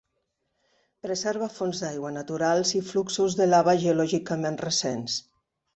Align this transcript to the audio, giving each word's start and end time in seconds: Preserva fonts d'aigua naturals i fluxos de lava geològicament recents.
Preserva 1.07 1.49
fonts 1.57 1.81
d'aigua 1.85 2.13
naturals 2.17 2.73
i 2.81 2.83
fluxos 2.91 3.39
de 3.43 3.51
lava 3.55 3.79
geològicament 3.87 4.63
recents. 4.69 5.25